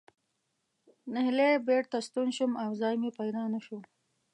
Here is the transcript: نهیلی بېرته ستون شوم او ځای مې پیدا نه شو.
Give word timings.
نهیلی 1.13 1.51
بېرته 1.67 1.97
ستون 2.07 2.27
شوم 2.37 2.51
او 2.63 2.69
ځای 2.81 2.95
مې 3.01 3.11
پیدا 3.19 3.43
نه 3.53 3.59
شو. 3.65 3.77